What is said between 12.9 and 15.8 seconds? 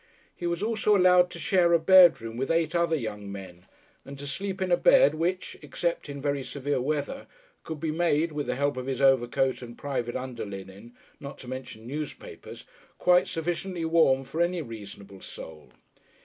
quite sufficiently warm for any reasonable soul.